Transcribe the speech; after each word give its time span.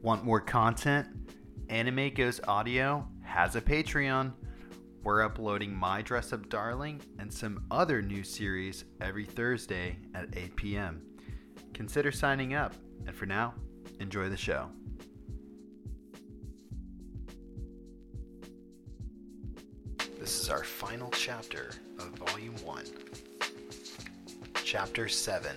Want 0.00 0.24
more 0.24 0.40
content? 0.40 1.08
Anime 1.68 2.10
Goes 2.14 2.40
Audio 2.46 3.08
has 3.24 3.56
a 3.56 3.60
Patreon. 3.60 4.32
We're 5.02 5.24
uploading 5.24 5.74
My 5.74 6.02
Dress 6.02 6.32
Up 6.32 6.48
Darling 6.48 7.00
and 7.18 7.32
some 7.32 7.64
other 7.72 8.00
new 8.00 8.22
series 8.22 8.84
every 9.00 9.24
Thursday 9.24 9.98
at 10.14 10.28
8 10.36 10.54
p.m. 10.54 11.02
Consider 11.74 12.12
signing 12.12 12.54
up, 12.54 12.74
and 13.06 13.16
for 13.16 13.26
now, 13.26 13.54
enjoy 13.98 14.28
the 14.28 14.36
show. 14.36 14.68
This 20.20 20.40
is 20.40 20.48
our 20.48 20.62
final 20.62 21.10
chapter 21.10 21.70
of 21.98 22.06
Volume 22.10 22.54
1. 22.64 22.84
Chapter 24.62 25.08
7 25.08 25.56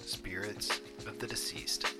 Spirits 0.00 0.80
of 1.06 1.18
the 1.18 1.26
Deceased. 1.26 1.93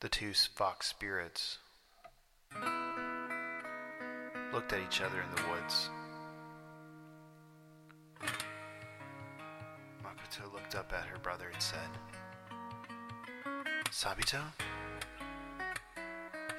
The 0.00 0.08
two 0.08 0.32
fox 0.32 0.86
spirits 0.86 1.58
looked 4.50 4.72
at 4.72 4.80
each 4.80 5.02
other 5.02 5.20
in 5.20 5.30
the 5.36 5.42
woods. 5.50 5.90
Makoto 10.02 10.50
looked 10.54 10.74
up 10.74 10.90
at 10.94 11.04
her 11.04 11.18
brother 11.18 11.50
and 11.52 11.62
said, 11.62 11.90
Sabito? 13.90 14.40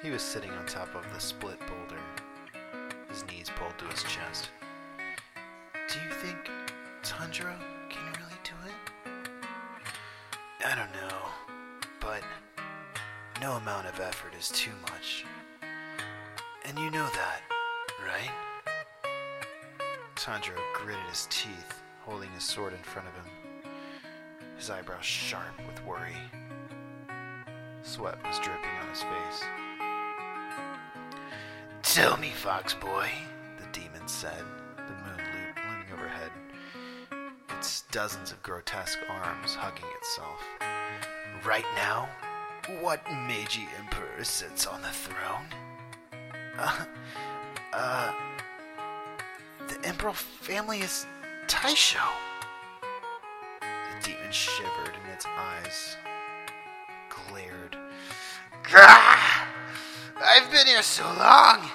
He 0.04 0.10
was 0.10 0.22
sitting 0.22 0.52
on 0.52 0.64
top 0.66 0.94
of 0.94 1.02
the 1.12 1.18
split 1.18 1.58
boulder, 1.60 2.00
his 3.08 3.26
knees 3.26 3.50
pulled 3.56 3.76
to 3.78 3.86
his 3.86 4.04
chest. 4.04 4.50
Do 5.74 5.98
you 5.98 6.12
think 6.14 6.48
Tanjiro 7.02 7.58
can 7.88 8.04
really 8.20 8.38
do 8.44 8.54
it? 8.66 8.74
I 10.64 10.76
don't 10.76 10.92
know, 10.92 11.01
no 13.42 13.54
amount 13.54 13.88
of 13.88 13.98
effort 13.98 14.32
is 14.38 14.50
too 14.50 14.70
much. 14.82 15.24
And 16.64 16.78
you 16.78 16.92
know 16.92 17.08
that, 17.12 17.40
right? 18.06 18.30
Tanjiro 20.14 20.60
gritted 20.74 21.02
his 21.10 21.26
teeth, 21.28 21.82
holding 22.02 22.30
his 22.30 22.44
sword 22.44 22.72
in 22.72 22.78
front 22.84 23.08
of 23.08 23.14
him, 23.14 23.72
his 24.56 24.70
eyebrows 24.70 25.04
sharp 25.04 25.58
with 25.66 25.84
worry. 25.84 26.14
Sweat 27.82 28.16
was 28.24 28.38
dripping 28.38 28.70
on 28.80 28.88
his 28.90 29.02
face. 29.02 29.44
Tell 31.82 32.16
me, 32.18 32.28
Fox 32.28 32.74
Boy, 32.74 33.10
the 33.58 33.66
demon 33.72 34.06
said, 34.06 34.44
the 34.76 34.82
moon 34.82 35.18
lo- 35.18 35.62
looming 35.68 35.92
overhead, 35.92 36.30
its 37.58 37.82
dozens 37.90 38.30
of 38.30 38.40
grotesque 38.44 39.00
arms 39.10 39.56
hugging 39.56 39.90
itself. 39.98 40.40
Right 41.44 41.66
now, 41.74 42.08
what 42.80 43.04
Meiji 43.26 43.66
Emperor 43.78 44.24
sits 44.24 44.66
on 44.66 44.82
the 44.82 44.88
throne? 44.88 45.46
Uh, 46.58 46.84
uh, 47.72 48.12
the 49.68 49.88
Emperor 49.88 50.12
family 50.12 50.80
is 50.80 51.06
Taisho. 51.46 52.00
The 53.60 54.08
demon 54.08 54.30
shivered 54.30 54.94
and 54.94 55.12
its 55.12 55.26
eyes 55.26 55.96
glared. 57.08 57.76
Gah! 58.70 59.46
I've 60.20 60.50
been 60.50 60.66
here 60.66 60.82
so 60.82 61.04
long. 61.18 61.68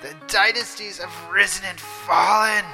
The 0.00 0.14
dynasties 0.26 0.98
have 0.98 1.32
risen 1.32 1.64
and 1.68 1.78
fallen. 1.78 2.64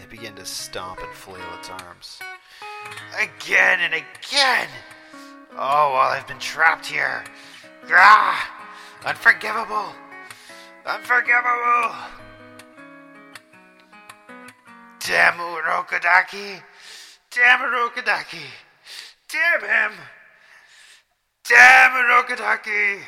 It 0.00 0.08
began 0.08 0.34
to 0.36 0.44
stomp 0.44 1.00
and 1.00 1.12
flail 1.12 1.40
its 1.58 1.70
arms. 1.70 2.20
Again 3.20 3.80
and 3.80 3.94
again. 3.94 4.68
Oh, 5.60 5.90
while 5.92 6.10
I've 6.12 6.28
been 6.28 6.38
trapped 6.38 6.86
here. 6.86 7.24
Gah! 7.88 8.38
Unforgivable. 9.04 9.92
Unforgivable. 10.86 11.94
Damn 15.00 15.34
Urokodaki. 15.34 16.62
Damn 17.32 17.58
Urokodaki. 17.58 18.46
Damn 19.28 19.60
him. 19.62 19.98
Damn 21.48 21.90
Urokodaki. 21.90 23.00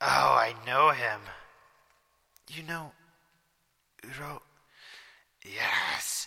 Oh, 0.00 0.34
I 0.34 0.54
know 0.66 0.90
him. 0.90 1.20
You 2.48 2.64
know 2.64 2.90
Uro. 4.02 4.40
Yes. 5.44 6.26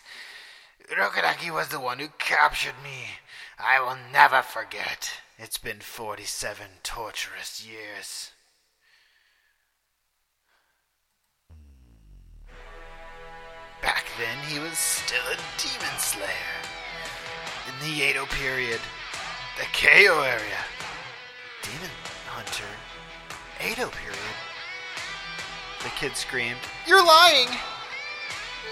Urokodaki 0.92 1.52
was 1.52 1.70
the 1.70 1.80
one 1.80 2.00
who 2.00 2.10
captured 2.20 2.76
me. 2.84 3.20
I 3.58 3.80
will 3.80 3.98
never 4.12 4.42
forget. 4.42 5.12
It's 5.38 5.58
been 5.58 5.80
47 5.80 6.66
torturous 6.84 7.66
years. 7.66 8.32
Back 13.82 14.06
then, 14.18 14.38
he 14.48 14.60
was 14.60 14.78
still 14.78 15.24
a 15.32 15.38
demon 15.58 15.98
slayer. 15.98 16.30
In 17.68 17.88
the 17.88 18.04
Edo 18.04 18.26
period, 18.26 18.80
the 19.58 19.66
Keio 19.66 20.26
area. 20.26 20.60
Demon 21.62 21.92
hunter. 22.28 22.64
Edo 23.60 23.90
period. 23.90 24.20
The 25.84 25.90
kid 25.90 26.16
screamed, 26.16 26.60
You're 26.88 27.06
lying! 27.06 27.50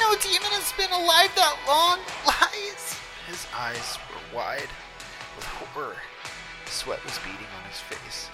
No 0.01 0.17
demon 0.17 0.49
has 0.57 0.73
been 0.73 0.89
alive 0.89 1.29
that 1.37 1.57
long! 1.69 2.01
Lies! 2.25 2.97
His 3.29 3.45
eyes 3.53 3.99
were 4.09 4.35
wide 4.35 4.69
with 5.37 5.45
horror. 5.45 5.95
Sweat 6.65 7.03
was 7.05 7.19
beading 7.19 7.47
on 7.53 7.63
his 7.69 7.79
face. 7.79 8.27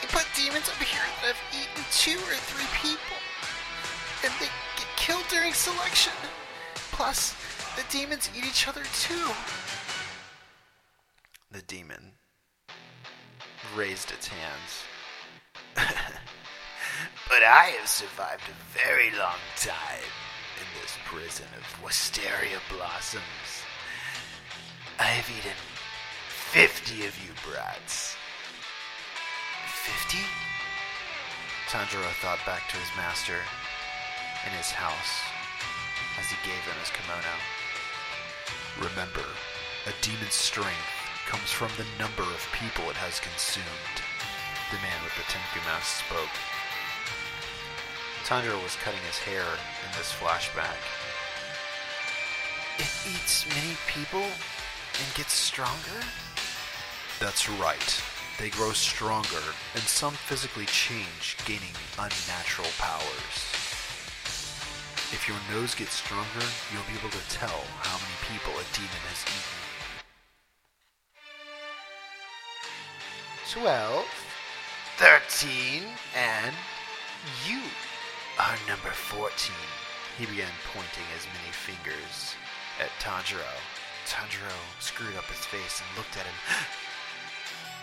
They 0.00 0.08
put 0.08 0.26
demons 0.36 0.68
up 0.68 0.76
here 0.76 1.00
that 1.24 1.32
have 1.32 1.44
eaten 1.56 1.82
two 1.88 2.20
or 2.28 2.36
three 2.52 2.68
people. 2.84 3.16
And 4.24 4.32
they 4.38 4.52
get 4.76 4.88
killed 4.96 5.24
during 5.30 5.54
selection. 5.54 6.12
Plus, 6.92 7.34
the 7.74 7.84
demons 7.88 8.28
eat 8.36 8.44
each 8.44 8.68
other 8.68 8.82
too. 9.00 9.32
The 11.50 11.62
demon 11.62 12.12
raised 13.74 14.12
its 14.12 14.28
hands. 14.28 14.84
but 15.74 17.42
I 17.42 17.74
have 17.80 17.88
survived 17.88 18.44
a 18.48 18.78
very 18.78 19.10
long 19.16 19.40
time 19.56 20.12
prison 21.04 21.46
of 21.58 21.82
wisteria 21.82 22.58
blossoms. 22.68 23.66
I 24.98 25.18
have 25.18 25.28
eaten 25.30 25.56
50 26.28 27.06
of 27.06 27.14
you 27.24 27.32
brats. 27.42 28.16
50? 29.66 30.18
Tanjiro 31.68 32.12
thought 32.20 32.40
back 32.44 32.68
to 32.68 32.76
his 32.76 32.90
master 32.96 33.40
in 34.46 34.52
his 34.52 34.70
house 34.70 35.24
as 36.20 36.28
he 36.28 36.36
gave 36.44 36.60
him 36.68 36.76
his 36.80 36.92
kimono. 36.92 37.36
Remember, 38.78 39.26
a 39.86 39.92
demon's 40.04 40.34
strength 40.34 40.92
comes 41.26 41.50
from 41.50 41.70
the 41.78 41.88
number 41.98 42.22
of 42.22 42.52
people 42.52 42.84
it 42.90 42.98
has 43.00 43.18
consumed. 43.18 43.98
The 44.70 44.80
man 44.84 45.00
with 45.04 45.16
the 45.16 45.26
Tengu 45.28 45.64
mask 45.64 46.04
spoke. 46.04 46.36
Tanjiro 48.32 48.62
was 48.62 48.76
cutting 48.76 49.04
his 49.06 49.18
hair 49.18 49.44
in 49.44 49.92
this 49.98 50.10
flashback. 50.10 50.80
It 52.78 52.88
eats 53.04 53.44
many 53.50 53.76
people 53.86 54.22
and 54.24 55.14
gets 55.14 55.34
stronger? 55.34 56.00
That's 57.20 57.50
right. 57.60 58.02
They 58.38 58.48
grow 58.48 58.72
stronger, 58.72 59.44
and 59.74 59.82
some 59.82 60.14
physically 60.14 60.64
change, 60.64 61.36
gaining 61.44 61.76
unnatural 61.98 62.70
powers. 62.78 63.36
If 65.12 65.28
your 65.28 65.36
nose 65.52 65.74
gets 65.74 65.92
stronger, 65.92 66.46
you'll 66.72 66.88
be 66.88 66.98
able 66.98 67.10
to 67.12 67.28
tell 67.28 67.60
how 67.84 68.00
many 68.00 68.16
people 68.32 68.54
a 68.54 68.64
demon 68.72 69.02
has 69.12 69.28
eaten. 69.28 69.60
Twelve, 73.60 74.08
thirteen, 74.96 75.82
and 76.16 76.54
you 77.46 77.60
are 78.38 78.56
number 78.68 78.90
fourteen. 78.90 79.66
He 80.18 80.26
began 80.26 80.52
pointing 80.72 81.04
his 81.14 81.26
many 81.32 81.52
fingers 81.52 82.36
at 82.80 82.90
Tanjiro. 83.00 83.54
Tanjiro 84.06 84.52
screwed 84.80 85.16
up 85.16 85.24
his 85.24 85.44
face 85.46 85.80
and 85.80 85.98
looked 85.98 86.16
at 86.16 86.26
him. 86.26 86.34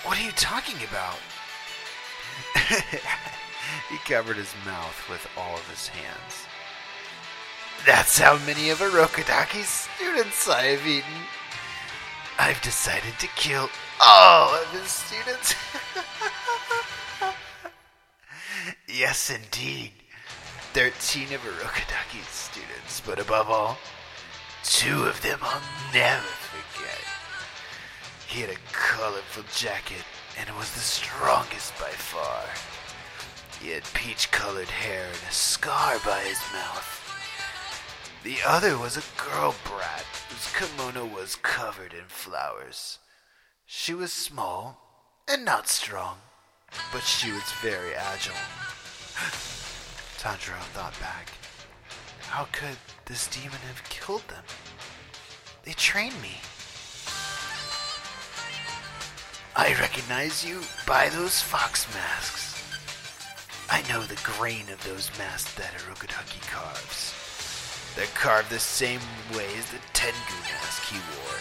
What 0.06 0.18
are 0.18 0.24
you 0.24 0.32
talking 0.32 0.78
about? 0.88 1.20
he 3.90 3.98
covered 4.08 4.38
his 4.38 4.54
mouth 4.66 5.10
with 5.10 5.28
all 5.36 5.56
of 5.56 5.70
his 5.70 5.90
hands. 5.90 6.48
That's 7.86 8.18
how 8.18 8.38
many 8.46 8.70
of 8.70 8.80
Urokodaki's 8.80 9.68
students 9.68 10.48
I 10.48 10.64
have 10.64 10.88
eaten. 10.88 11.20
I've 12.38 12.62
decided 12.62 13.20
to 13.20 13.28
kill 13.36 13.70
all 14.02 14.56
of 14.56 14.68
his 14.72 14.90
students. 14.90 15.56
yes, 18.88 19.30
indeed. 19.30 19.92
13 20.74 21.34
of 21.34 21.42
Urokodaki's 21.42 22.28
students, 22.28 23.02
but 23.04 23.20
above 23.20 23.50
all, 23.50 23.78
two 24.64 25.04
of 25.06 25.20
them 25.24 25.40
I'll 25.42 25.62
never 25.92 26.22
forget. 26.22 27.02
He 28.28 28.42
had 28.42 28.52
a 28.52 28.72
colorful 28.72 29.44
jacket 29.56 30.06
and 30.38 30.56
was 30.56 30.72
the 30.74 30.80
strongest 30.80 31.74
by 31.80 31.90
far. 31.90 32.44
He 33.60 33.72
had 33.72 33.84
peach 33.96 34.30
colored 34.30 34.68
hair 34.68 35.08
and 35.08 35.24
a 35.28 35.34
scar 35.34 35.98
by 36.06 36.20
his 36.20 36.40
mouth. 36.54 36.96
The 38.24 38.38
other 38.46 38.78
was 38.78 38.96
a 38.96 39.22
girl 39.22 39.56
brat 39.66 40.06
whose 40.30 40.54
kimono 40.54 41.06
was 41.06 41.36
covered 41.36 41.94
in 41.94 42.06
flowers. 42.08 43.00
She 43.66 43.96
was 43.96 44.14
small 44.14 44.78
and 45.28 45.44
not 45.44 45.68
strong, 45.68 46.18
but 46.94 47.02
she 47.02 47.32
was 47.32 47.52
very 47.62 47.96
agile. 47.96 48.36
Tanjiro 50.20 50.60
thought 50.76 51.00
back. 51.00 51.30
How 52.28 52.46
could 52.52 52.76
this 53.06 53.28
demon 53.28 53.58
have 53.68 53.82
killed 53.88 54.28
them? 54.28 54.44
They 55.64 55.72
trained 55.72 56.22
me. 56.22 56.42
I 59.56 59.74
recognize 59.80 60.44
you 60.46 60.60
by 60.86 61.08
those 61.08 61.40
fox 61.40 61.88
masks. 61.96 62.62
I 63.72 63.82
know 63.88 64.02
the 64.04 64.20
grain 64.26 64.70
of 64.70 64.84
those 64.84 65.10
masks 65.18 65.56
that 65.56 65.72
Urokodaki 65.88 66.42
carves. 66.52 67.16
They're 67.96 68.06
carved 68.08 68.50
the 68.50 68.60
same 68.60 69.00
way 69.32 69.48
as 69.58 69.72
the 69.72 69.80
Tengu 69.94 70.40
mask 70.52 70.84
he 70.92 70.98
wore. 71.16 71.40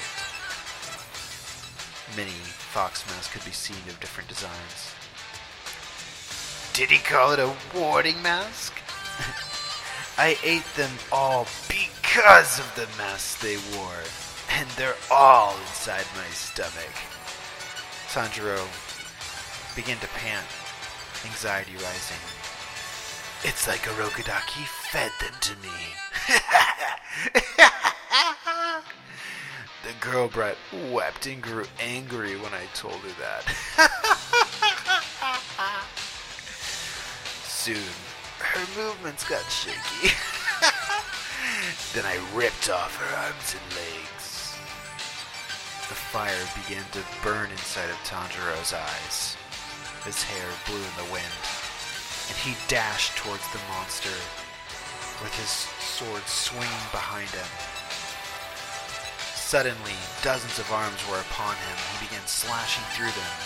Many 2.16 2.38
fox 2.70 3.04
masks 3.08 3.32
could 3.32 3.44
be 3.44 3.50
seen 3.50 3.82
of 3.88 3.98
different 3.98 4.28
designs. 4.28 4.94
Did 6.78 6.90
he 6.92 6.98
call 6.98 7.32
it 7.32 7.40
a 7.40 7.52
warding 7.74 8.22
mask? 8.22 8.72
I 10.16 10.38
ate 10.44 10.62
them 10.76 10.92
all 11.10 11.48
because 11.66 12.60
of 12.60 12.72
the 12.76 12.86
masks 12.96 13.42
they 13.42 13.56
wore, 13.76 14.04
and 14.56 14.68
they're 14.76 14.94
all 15.10 15.56
inside 15.58 16.04
my 16.14 16.28
stomach. 16.30 16.94
Tanjiro 18.12 18.64
began 19.74 19.98
to 19.98 20.06
pant, 20.06 20.46
anxiety 21.26 21.72
rising. 21.72 22.22
It's 23.42 23.66
like 23.66 23.80
Urokodaki 23.80 24.64
fed 24.92 25.10
them 25.20 25.34
to 25.40 25.56
me. 25.56 25.96
the 29.82 29.94
girl 30.00 30.28
brat 30.28 30.56
wept 30.92 31.26
and 31.26 31.42
grew 31.42 31.64
angry 31.80 32.36
when 32.36 32.54
I 32.54 32.66
told 32.72 33.00
her 33.00 33.14
that. 33.18 33.42
Soon, 37.68 37.92
her 38.40 38.64
movements 38.80 39.28
got 39.28 39.44
shaky. 39.52 40.08
then 41.92 42.08
I 42.08 42.16
ripped 42.32 42.72
off 42.72 42.96
her 42.96 43.12
arms 43.28 43.52
and 43.52 43.68
legs. 43.76 44.56
The 45.92 46.00
fire 46.08 46.48
began 46.64 46.88
to 46.96 47.04
burn 47.20 47.52
inside 47.52 47.92
of 47.92 48.00
Tanjiro's 48.08 48.72
eyes. 48.72 49.36
His 50.08 50.16
hair 50.24 50.48
blew 50.64 50.80
in 50.80 50.96
the 50.96 51.12
wind, 51.12 51.44
and 52.32 52.40
he 52.40 52.56
dashed 52.72 53.20
towards 53.20 53.44
the 53.52 53.60
monster 53.68 54.16
with 55.20 55.36
his 55.36 55.68
sword 55.76 56.24
swinging 56.24 56.88
behind 56.88 57.28
him. 57.36 57.52
Suddenly, 59.36 60.00
dozens 60.24 60.56
of 60.56 60.72
arms 60.72 61.04
were 61.04 61.20
upon 61.20 61.52
him. 61.52 61.76
He 62.00 62.08
began 62.08 62.24
slashing 62.24 62.88
through 62.96 63.12
them, 63.12 63.36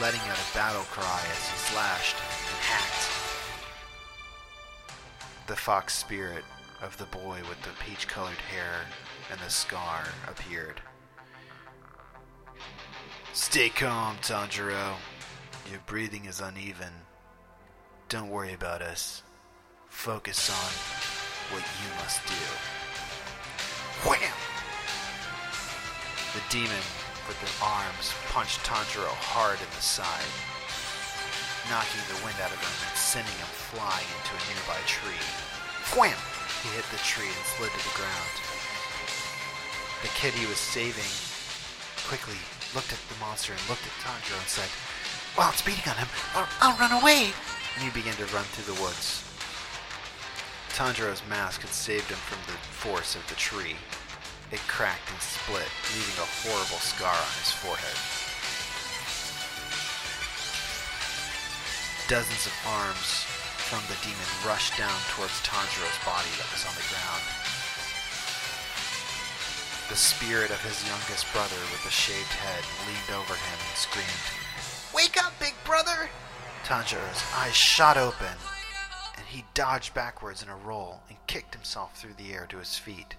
letting 0.00 0.24
out 0.24 0.40
a 0.40 0.54
battle 0.56 0.88
cry 0.88 1.20
as 1.36 1.44
he 1.52 1.56
slashed 1.68 2.16
and 2.16 2.60
hacked. 2.64 3.07
The 5.48 5.56
fox 5.56 5.94
spirit 5.94 6.44
of 6.82 6.98
the 6.98 7.06
boy 7.06 7.40
with 7.48 7.62
the 7.62 7.70
peach 7.82 8.06
colored 8.06 8.36
hair 8.36 8.82
and 9.32 9.40
the 9.40 9.48
scar 9.48 10.04
appeared. 10.28 10.82
Stay 13.32 13.70
calm, 13.70 14.18
Tanjiro. 14.20 14.96
Your 15.70 15.80
breathing 15.86 16.26
is 16.26 16.40
uneven. 16.40 16.92
Don't 18.10 18.28
worry 18.28 18.52
about 18.52 18.82
us. 18.82 19.22
Focus 19.88 20.50
on 20.50 21.54
what 21.54 21.64
you 21.64 21.94
must 21.96 22.20
do. 22.26 22.34
Wham! 24.06 24.36
The 26.34 26.42
demon 26.50 26.84
with 27.26 27.40
the 27.40 27.64
arms 27.64 28.12
punched 28.28 28.60
Tanjiro 28.66 29.08
hard 29.08 29.58
in 29.58 29.70
the 29.74 29.82
side, 29.82 30.28
knocking 31.68 32.00
the 32.08 32.20
wind 32.24 32.40
out 32.40 32.52
of 32.52 32.60
him 32.60 32.74
and 32.88 32.96
sending 32.96 33.36
him 33.36 33.52
flying 33.72 34.08
into 34.18 34.32
a 34.32 34.42
nearby 34.48 34.80
tree. 34.88 35.24
Wham! 35.92 36.16
He 36.64 36.72
hit 36.74 36.84
the 36.90 37.00
tree 37.04 37.28
and 37.28 37.46
slid 37.54 37.70
to 37.70 37.82
the 37.84 37.96
ground. 37.96 38.34
The 40.02 40.12
kid 40.16 40.34
he 40.34 40.48
was 40.48 40.58
saving 40.58 41.06
quickly 42.08 42.40
looked 42.74 42.92
at 42.92 43.00
the 43.12 43.20
monster 43.20 43.52
and 43.52 43.62
looked 43.68 43.84
at 43.84 43.94
Tanjiro 44.00 44.36
and 44.40 44.48
said, 44.48 44.68
While 45.36 45.52
it's 45.52 45.62
beating 45.62 45.86
on 45.88 45.96
him, 45.96 46.08
I'll, 46.34 46.48
I'll 46.60 46.78
run 46.78 46.92
away! 46.92 47.30
And 47.76 47.84
he 47.84 47.90
began 47.90 48.16
to 48.16 48.26
run 48.34 48.44
through 48.52 48.72
the 48.72 48.80
woods. 48.80 49.24
Tanjiro's 50.72 51.22
mask 51.28 51.62
had 51.62 51.70
saved 51.70 52.08
him 52.08 52.18
from 52.28 52.40
the 52.46 52.58
force 52.58 53.14
of 53.14 53.26
the 53.28 53.34
tree. 53.34 53.76
It 54.50 54.60
cracked 54.68 55.10
and 55.10 55.20
split, 55.20 55.68
leaving 55.92 56.18
a 56.22 56.28
horrible 56.42 56.80
scar 56.80 57.12
on 57.12 57.34
his 57.38 57.52
forehead. 57.52 58.17
Dozens 62.08 62.46
of 62.46 62.56
arms 62.66 63.28
from 63.68 63.84
the 63.84 64.00
demon 64.00 64.24
rushed 64.46 64.78
down 64.78 64.96
towards 65.12 65.42
Tanjiro's 65.44 66.00
body 66.08 66.32
that 66.40 66.48
was 66.48 66.64
on 66.64 66.72
the 66.72 66.88
ground. 66.88 67.20
The 69.90 70.00
spirit 70.00 70.50
of 70.50 70.64
his 70.64 70.88
youngest 70.88 71.30
brother 71.34 71.60
with 71.68 71.84
the 71.84 71.90
shaved 71.90 72.32
head 72.32 72.64
leaned 72.88 73.12
over 73.12 73.34
him 73.34 73.58
and 73.60 73.76
screamed, 73.76 74.24
Wake 74.94 75.22
up, 75.22 75.38
big 75.38 75.52
brother! 75.66 76.08
Tanjiro's 76.64 77.22
eyes 77.36 77.54
shot 77.54 77.98
open, 77.98 78.40
and 79.18 79.26
he 79.26 79.44
dodged 79.52 79.92
backwards 79.92 80.42
in 80.42 80.48
a 80.48 80.56
roll 80.56 81.02
and 81.10 81.18
kicked 81.26 81.54
himself 81.54 81.94
through 81.94 82.14
the 82.14 82.32
air 82.32 82.46
to 82.48 82.56
his 82.56 82.78
feet. 82.78 83.16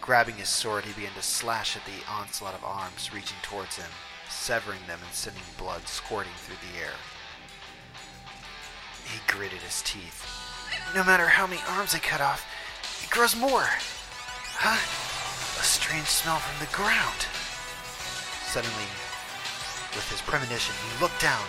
Grabbing 0.00 0.34
his 0.34 0.48
sword, 0.48 0.84
he 0.84 0.92
began 0.94 1.14
to 1.14 1.22
slash 1.22 1.76
at 1.76 1.84
the 1.84 2.04
onslaught 2.10 2.54
of 2.54 2.64
arms 2.64 3.14
reaching 3.14 3.38
towards 3.42 3.76
him, 3.76 3.90
severing 4.28 4.80
them 4.88 4.98
and 5.00 5.14
sending 5.14 5.42
blood 5.56 5.86
squirting 5.86 6.34
through 6.42 6.58
the 6.72 6.82
air. 6.82 6.94
He 9.06 9.20
gritted 9.26 9.62
his 9.62 9.82
teeth. 9.82 10.26
No 10.94 11.04
matter 11.04 11.26
how 11.26 11.46
many 11.46 11.62
arms 11.68 11.94
I 11.94 11.98
cut 11.98 12.20
off, 12.20 12.44
it 13.02 13.10
grows 13.10 13.36
more. 13.36 13.66
Huh? 14.58 14.80
A 15.60 15.64
strange 15.64 16.06
smell 16.06 16.38
from 16.38 16.58
the 16.58 16.72
ground. 16.74 17.26
Suddenly, 18.50 18.88
with 19.94 20.06
his 20.10 20.20
premonition, 20.22 20.74
he 20.74 21.00
looked 21.00 21.20
down 21.20 21.46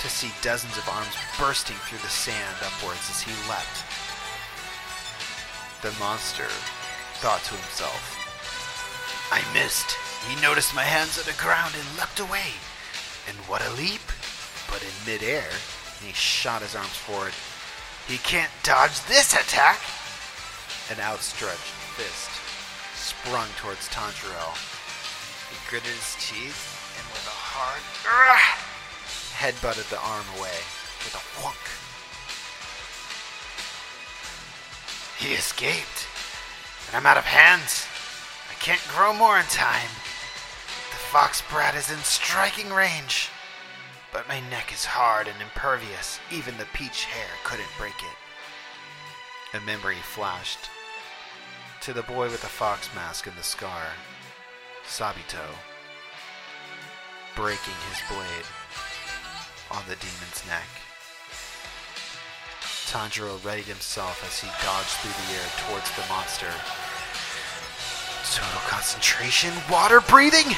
to 0.00 0.08
see 0.08 0.32
dozens 0.40 0.76
of 0.78 0.88
arms 0.88 1.16
bursting 1.38 1.76
through 1.84 1.98
the 1.98 2.08
sand 2.08 2.56
upwards 2.64 3.08
as 3.10 3.20
he 3.20 3.32
leapt. 3.48 3.84
The 5.82 5.92
monster 5.98 6.48
thought 7.20 7.42
to 7.44 7.54
himself, 7.54 8.16
I 9.32 9.40
missed. 9.54 9.96
He 10.28 10.40
noticed 10.40 10.74
my 10.74 10.84
hands 10.84 11.18
on 11.18 11.24
the 11.24 11.40
ground 11.40 11.74
and 11.76 11.96
leapt 11.96 12.20
away. 12.20 12.52
And 13.28 13.36
what 13.48 13.62
a 13.64 13.72
leap! 13.74 14.04
But 14.68 14.82
in 14.82 14.92
midair, 15.06 15.48
and 16.00 16.08
he 16.08 16.14
shot 16.14 16.62
his 16.62 16.74
arms 16.74 16.96
forward. 16.96 17.32
He 18.08 18.16
can't 18.18 18.50
dodge 18.62 19.00
this 19.04 19.34
attack! 19.34 19.78
An 20.90 20.98
outstretched 20.98 21.76
fist 21.94 22.32
sprung 22.96 23.48
towards 23.60 23.88
Tanjiro. 23.88 24.56
He 25.52 25.56
gritted 25.68 25.92
his 25.92 26.16
teeth 26.18 26.80
and 26.96 27.06
with 27.12 27.26
a 27.28 27.36
hard 27.36 27.84
headbutted 29.40 29.88
the 29.88 30.00
arm 30.00 30.26
away 30.36 30.60
with 31.00 31.16
a 31.16 31.24
whunk. 31.40 31.56
He 35.16 35.32
escaped, 35.32 36.04
and 36.86 36.96
I'm 36.96 37.06
out 37.06 37.16
of 37.16 37.24
hands. 37.24 37.86
I 38.50 38.54
can't 38.60 38.84
grow 38.92 39.14
more 39.14 39.38
in 39.38 39.46
time. 39.46 39.88
The 40.92 41.00
fox 41.08 41.42
brat 41.50 41.74
is 41.74 41.90
in 41.90 41.96
striking 41.98 42.68
range, 42.68 43.30
but 44.12 44.28
my 44.28 44.40
neck 44.50 44.72
is 44.72 44.84
hard 44.84 45.28
and 45.28 45.40
impervious. 45.40 46.20
Even 46.30 46.56
the 46.58 46.66
peach 46.72 47.04
hair 47.04 47.28
couldn't 47.44 47.68
break 47.78 47.98
it. 47.98 49.56
A 49.56 49.60
memory 49.66 49.96
flashed 50.02 50.70
to 51.80 51.92
the 51.92 52.02
boy 52.02 52.28
with 52.30 52.42
the 52.42 52.46
fox 52.46 52.88
mask 52.94 53.26
and 53.26 53.36
the 53.36 53.42
scar, 53.42 53.86
Sabito, 54.86 55.48
breaking 57.34 57.74
his 57.88 58.00
blade 58.08 58.46
on 59.70 59.82
the 59.88 59.96
demon's 59.96 60.44
neck. 60.46 60.68
Tanjiro 62.86 63.42
readied 63.44 63.66
himself 63.66 64.22
as 64.26 64.40
he 64.40 64.48
dodged 64.66 64.98
through 64.98 65.14
the 65.14 65.32
air 65.38 65.48
towards 65.68 65.90
the 65.94 66.06
monster. 66.12 66.50
Total 68.34 68.60
concentration, 68.68 69.52
water 69.70 70.00
breathing! 70.00 70.54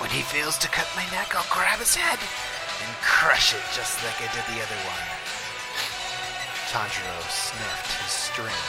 When 0.00 0.08
he 0.08 0.24
fails 0.24 0.56
to 0.64 0.68
cut 0.72 0.88
my 0.96 1.04
neck, 1.12 1.36
I'll 1.36 1.44
grab 1.52 1.76
his 1.76 1.92
head 1.92 2.16
and 2.16 2.90
crush 3.04 3.52
it 3.52 3.60
just 3.76 4.00
like 4.00 4.16
I 4.16 4.32
did 4.32 4.48
the 4.48 4.64
other 4.64 4.80
one. 4.88 5.06
Tanjiro 6.72 7.20
sniffed 7.28 7.92
his 8.00 8.08
string 8.08 8.64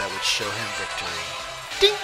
that 0.00 0.08
would 0.08 0.24
show 0.24 0.48
him 0.48 0.68
victory. 0.80 1.26
Ding! 1.84 2.00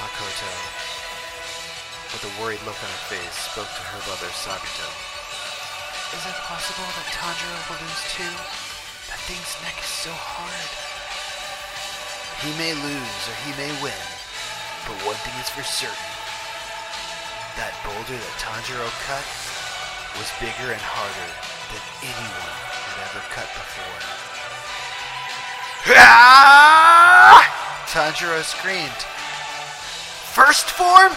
Makoto, 0.00 0.52
with 2.16 2.24
a 2.24 2.32
worried 2.40 2.64
look 2.64 2.80
on 2.80 2.88
her 2.88 3.04
face, 3.12 3.36
spoke 3.52 3.68
to 3.68 3.84
her 3.92 4.00
lover 4.08 4.32
Sabito. 4.32 4.88
Is 6.16 6.24
it 6.24 6.38
possible 6.48 6.88
that 6.96 7.08
Tanjiro 7.12 7.60
will 7.68 7.80
lose 7.84 8.04
too? 8.16 8.34
That 9.12 9.20
thing's 9.28 9.52
neck 9.60 9.76
is 9.76 9.92
so 10.00 10.16
hard. 10.16 10.70
He 12.40 12.56
may 12.56 12.72
lose 12.72 13.20
or 13.28 13.36
he 13.44 13.52
may 13.60 13.70
win, 13.84 14.00
but 14.86 14.96
one 15.04 15.16
thing 15.26 15.34
is 15.40 15.50
for 15.50 15.62
certain. 15.62 15.96
That 17.58 17.74
boulder 17.84 18.16
that 18.16 18.36
Tanjiro 18.40 18.88
cut 19.04 19.26
was 20.16 20.30
bigger 20.40 20.72
and 20.72 20.80
harder 20.80 21.30
than 21.72 21.82
anyone 22.04 22.54
had 22.88 22.98
ever 23.10 23.22
cut 23.34 23.48
before. 23.52 24.00
Tanjiro 27.90 28.42
screamed. 28.44 29.02
First 30.32 30.70
form, 30.70 31.12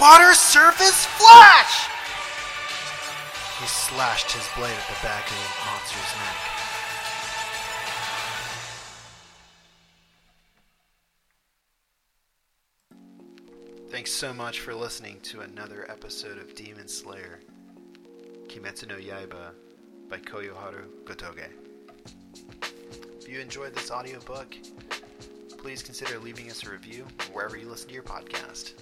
water 0.00 0.34
surface 0.34 1.06
flash! 1.06 1.88
He 3.60 3.66
slashed 3.66 4.32
his 4.32 4.48
blade 4.56 4.76
at 4.76 4.88
the 4.88 4.96
back 5.06 5.30
of 5.30 5.36
the 5.36 5.48
monster's 5.64 6.14
neck. 6.18 6.55
Thanks 13.96 14.12
so 14.12 14.34
much 14.34 14.60
for 14.60 14.74
listening 14.74 15.20
to 15.22 15.40
another 15.40 15.90
episode 15.90 16.36
of 16.36 16.54
Demon 16.54 16.86
Slayer 16.86 17.40
Kimetsu 18.46 18.86
no 18.88 18.96
Yaiba 18.96 19.52
by 20.10 20.18
Koyoharu 20.18 20.84
Gotouge. 21.06 21.48
If 23.18 23.26
you 23.26 23.40
enjoyed 23.40 23.74
this 23.74 23.90
audiobook, 23.90 24.54
please 25.56 25.82
consider 25.82 26.18
leaving 26.18 26.50
us 26.50 26.62
a 26.66 26.70
review 26.72 27.06
wherever 27.32 27.56
you 27.56 27.70
listen 27.70 27.88
to 27.88 27.94
your 27.94 28.02
podcast. 28.02 28.74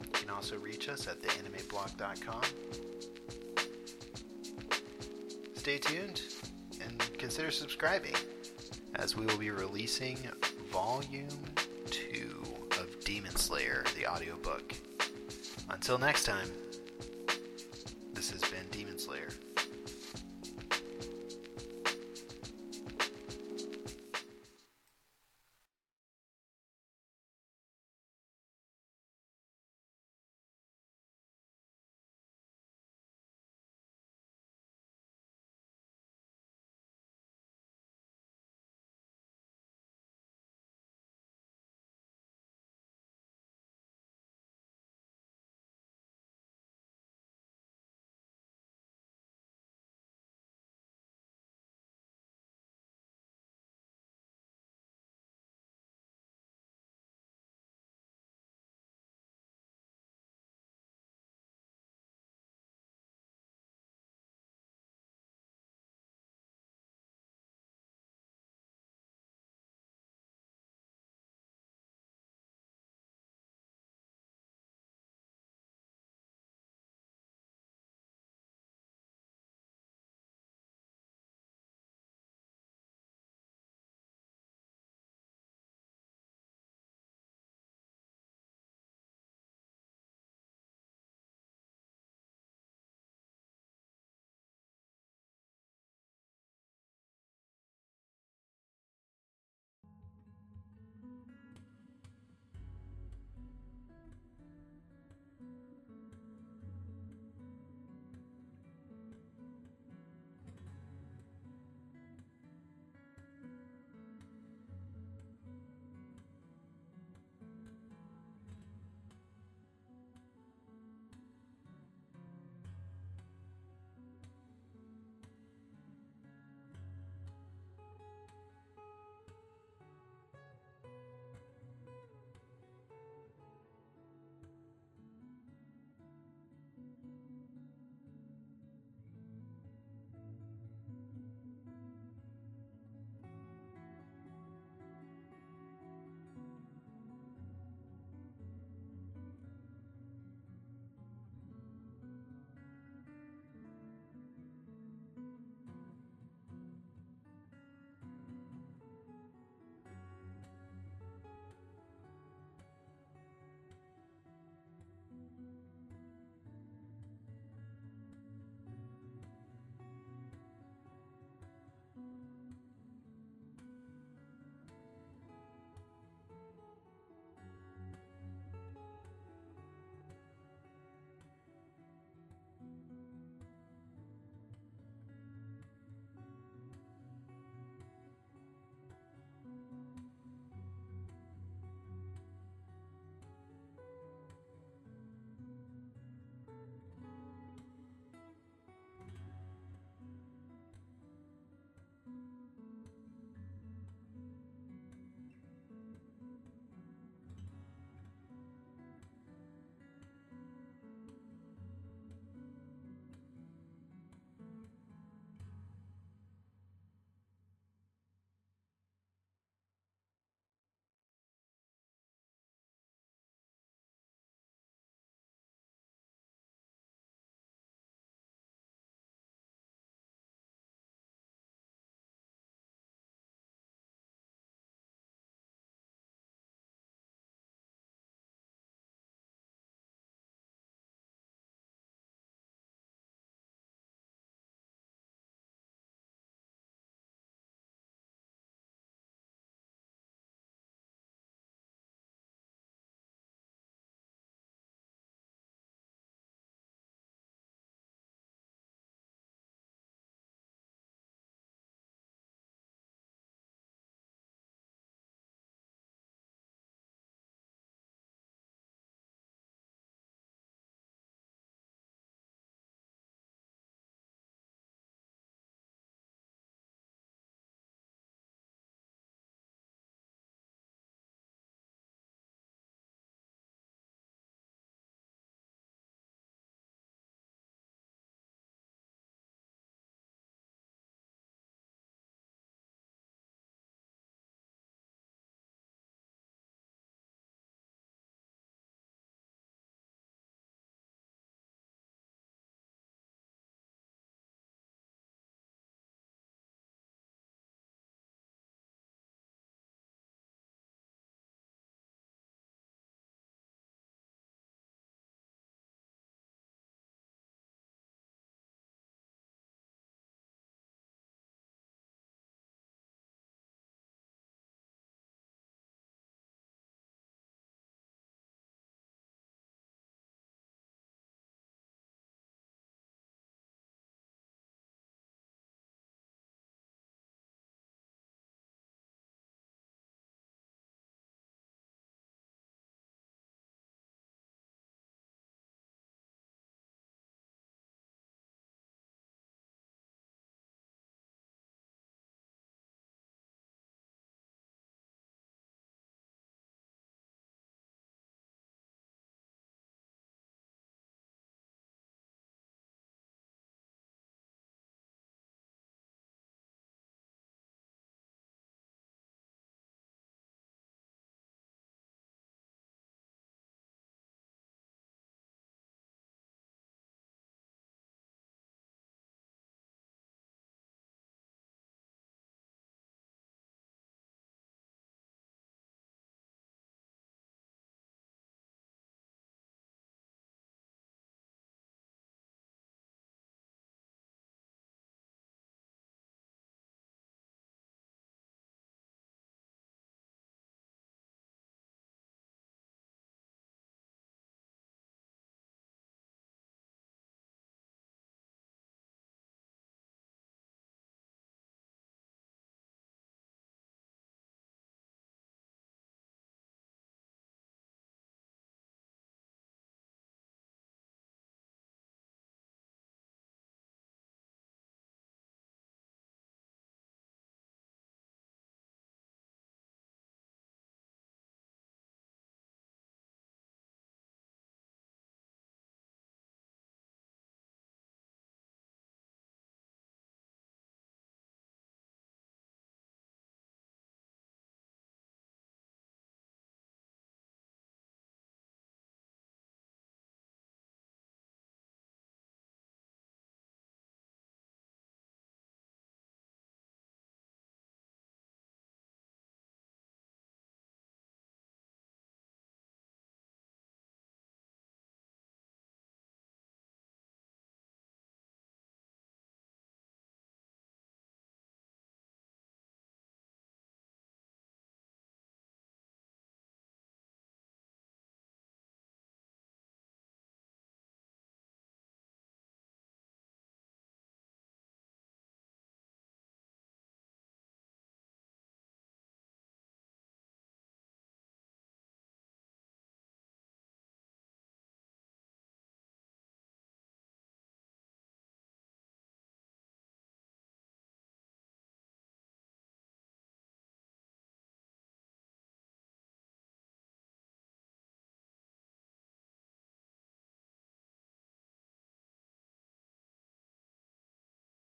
You 0.00 0.12
can 0.12 0.30
also 0.30 0.56
reach 0.58 0.88
us 0.88 1.08
at 1.08 1.20
theanimeblog.com. 1.20 2.42
Stay 5.56 5.78
tuned 5.78 6.22
and 6.80 7.18
consider 7.18 7.50
subscribing 7.50 8.14
as 8.94 9.16
we 9.16 9.26
will 9.26 9.38
be 9.38 9.50
releasing 9.50 10.18
Volume 10.70 11.26
2 11.26 11.32
of 11.32 11.32
Demon 11.32 11.51
Slayer, 13.42 13.82
the 13.96 14.06
audiobook. 14.06 14.72
Until 15.68 15.98
next 15.98 16.22
time. 16.22 16.48